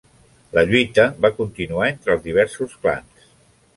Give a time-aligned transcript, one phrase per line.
[0.57, 3.29] La lluita va continuar entre els diversos clans.